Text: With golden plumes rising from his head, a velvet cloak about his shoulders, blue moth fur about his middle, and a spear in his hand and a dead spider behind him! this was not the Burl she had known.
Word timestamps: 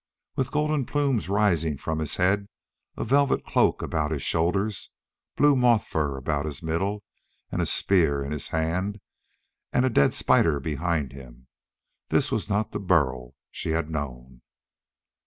With 0.35 0.49
golden 0.51 0.87
plumes 0.87 1.29
rising 1.29 1.77
from 1.77 1.99
his 1.99 2.15
head, 2.15 2.49
a 2.97 3.03
velvet 3.03 3.45
cloak 3.45 3.83
about 3.83 4.09
his 4.09 4.23
shoulders, 4.23 4.89
blue 5.35 5.55
moth 5.55 5.85
fur 5.85 6.17
about 6.17 6.47
his 6.47 6.63
middle, 6.63 7.03
and 7.51 7.61
a 7.61 7.67
spear 7.67 8.23
in 8.23 8.31
his 8.31 8.47
hand 8.47 8.99
and 9.71 9.85
a 9.85 9.91
dead 9.91 10.15
spider 10.15 10.59
behind 10.59 11.11
him! 11.13 11.45
this 12.09 12.31
was 12.31 12.49
not 12.49 12.71
the 12.71 12.79
Burl 12.79 13.35
she 13.51 13.73
had 13.73 13.91
known. 13.91 14.41